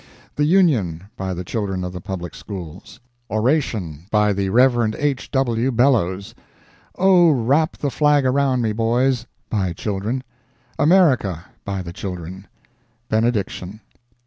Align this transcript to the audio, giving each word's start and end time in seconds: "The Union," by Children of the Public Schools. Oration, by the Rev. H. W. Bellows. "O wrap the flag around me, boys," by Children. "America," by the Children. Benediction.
"The 0.35 0.45
Union," 0.45 1.03
by 1.15 1.31
Children 1.43 1.83
of 1.83 1.93
the 1.93 2.01
Public 2.01 2.33
Schools. 2.33 2.99
Oration, 3.29 4.07
by 4.09 4.33
the 4.33 4.49
Rev. 4.49 4.95
H. 4.97 5.29
W. 5.29 5.71
Bellows. 5.71 6.33
"O 6.97 7.29
wrap 7.29 7.77
the 7.77 7.91
flag 7.91 8.25
around 8.25 8.63
me, 8.63 8.73
boys," 8.73 9.27
by 9.51 9.73
Children. 9.73 10.23
"America," 10.79 11.45
by 11.63 11.83
the 11.83 11.93
Children. 11.93 12.47
Benediction. 13.09 13.79